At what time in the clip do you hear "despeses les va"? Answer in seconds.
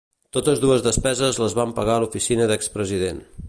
0.87-1.67